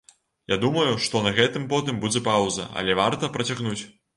[0.53, 3.81] Я думаю, што на гэтым потым будзе паўза, але варта працягнуць.